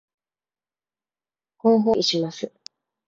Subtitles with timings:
[1.59, 2.51] 後方乱気流に注意します